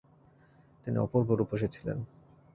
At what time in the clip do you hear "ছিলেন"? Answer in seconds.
1.67-1.97